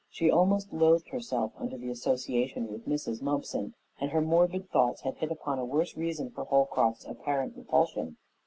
[0.09, 3.21] She almost loathed herself under her association with Mrs.
[3.21, 8.17] Mumpson, and her morbid thoughts had hit upon a worse reason for Holcroft's apparent repulsion.